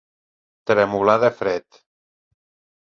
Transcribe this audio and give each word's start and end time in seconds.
Tremolar 0.71 1.19
de 1.25 1.31
fred. 1.43 1.81